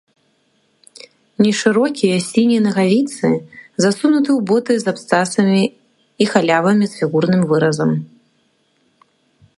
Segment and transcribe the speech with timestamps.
[1.45, 3.27] Нешырокія сінія нагавіцы
[3.85, 7.91] засунуты ў боты з абцасамі і халявамі з фігурным выразам.